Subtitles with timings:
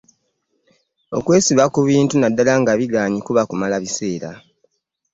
[1.17, 4.29] okwesiba ku bintu na ddala nga bigaanye kuba kumala biseera.